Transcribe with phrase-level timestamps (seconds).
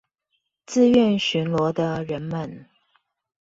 [0.65, 2.67] 自願巡邏的人們